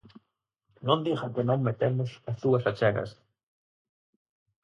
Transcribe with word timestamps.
Non 0.87 0.99
diga 1.05 1.27
que 1.35 1.43
non 1.49 1.65
metemos 1.67 2.09
as 2.29 2.37
súas 2.41 2.63
achegas. 2.71 3.11